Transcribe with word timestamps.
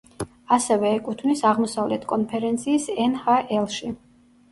ასევე 0.55 0.93
ეკუთვნის 0.99 1.43
აღმოსავლეთ 1.49 2.07
კონფერენციის 2.13 2.87
ნჰლ-ში. 3.11 3.93